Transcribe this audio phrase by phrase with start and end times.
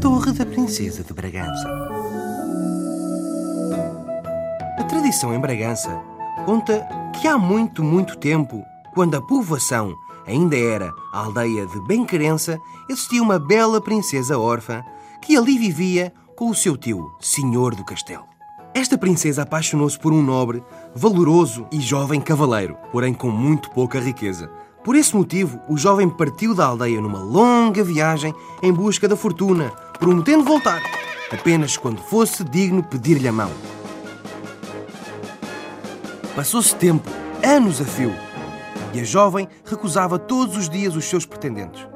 [0.00, 1.68] Torre da Princesa de Bragança.
[4.78, 6.00] A tradição em Bragança
[6.46, 6.88] conta
[7.20, 8.64] que há muito, muito tempo,
[8.94, 9.94] quando a povoação
[10.26, 12.58] ainda era a aldeia de Benquerença,
[12.88, 14.82] existia uma bela princesa órfã
[15.20, 18.24] que ali vivia com o seu tio, senhor do castelo.
[18.72, 24.50] Esta princesa apaixonou-se por um nobre, valoroso e jovem cavaleiro, porém com muito pouca riqueza.
[24.82, 29.70] Por esse motivo, o jovem partiu da aldeia numa longa viagem em busca da fortuna,
[29.98, 30.80] prometendo voltar,
[31.30, 33.50] apenas quando fosse digno pedir-lhe a mão.
[36.34, 37.10] Passou-se tempo,
[37.44, 38.14] anos a fio,
[38.94, 41.86] e a jovem recusava todos os dias os seus pretendentes,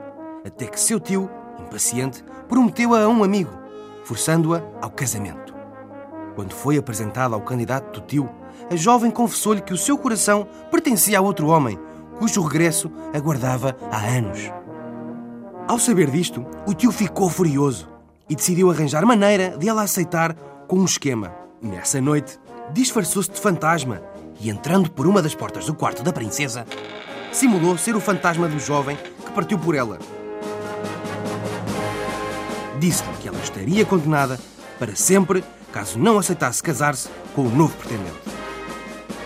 [0.45, 3.51] até que seu tio, impaciente, prometeu-a a um amigo,
[4.05, 5.55] forçando-a ao casamento.
[6.35, 8.29] Quando foi apresentada ao candidato do tio,
[8.71, 11.79] a jovem confessou-lhe que o seu coração pertencia a outro homem,
[12.19, 14.51] cujo regresso aguardava há anos.
[15.67, 17.89] Ao saber disto, o tio ficou furioso
[18.29, 20.35] e decidiu arranjar maneira de ela aceitar
[20.69, 21.33] com um esquema.
[21.61, 22.39] Nessa noite,
[22.73, 24.03] disfarçou-se de fantasma
[24.41, 26.67] e, entrando por uma das portas do quarto da princesa,
[27.33, 29.99] simulou ser o fantasma do jovem que partiu por ela.
[32.79, 34.39] Disse-lhe que ela estaria condenada
[34.79, 38.21] para sempre caso não aceitasse casar-se com o novo pretendente.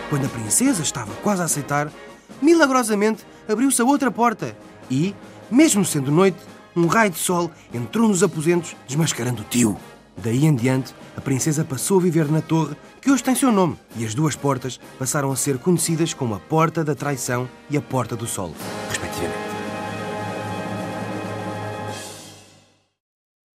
[0.09, 1.91] Quando a princesa estava quase a aceitar,
[2.41, 4.55] milagrosamente abriu-se a outra porta
[4.89, 5.15] e,
[5.49, 6.37] mesmo sendo noite,
[6.75, 9.77] um raio de sol entrou nos aposentos, desmascarando o tio.
[10.17, 13.77] Daí em diante, a princesa passou a viver na torre que hoje tem seu nome,
[13.95, 17.81] e as duas portas passaram a ser conhecidas como a Porta da Traição e a
[17.81, 18.53] Porta do Sol,
[18.89, 19.38] respectivamente.